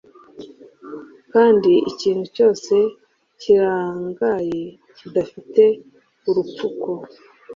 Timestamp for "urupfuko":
6.29-6.89